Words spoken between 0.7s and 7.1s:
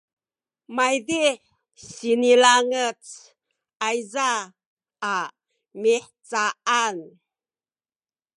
maydih sinilangec ayza a mihcaan